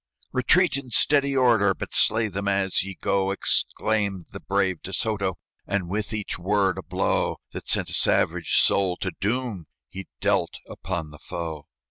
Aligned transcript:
"Retreat 0.33 0.77
in 0.77 0.89
steady 0.89 1.37
order! 1.37 1.75
But 1.75 1.93
slay 1.93 2.27
them 2.27 2.47
as 2.47 2.81
ye 2.81 2.97
go!" 2.99 3.29
Exclaimed 3.29 4.25
the 4.31 4.39
brave 4.39 4.81
De 4.81 4.93
Soto, 4.93 5.37
And 5.67 5.89
with 5.91 6.11
each 6.11 6.39
word 6.39 6.79
a 6.79 6.81
blow 6.81 7.37
That 7.51 7.67
sent 7.69 7.91
a 7.91 7.93
savage 7.93 8.59
soul 8.59 8.97
to 8.97 9.11
doom 9.21 9.67
He 9.89 10.07
dealt 10.19 10.57
upon 10.67 11.11
the 11.11 11.19
foe. 11.19 11.67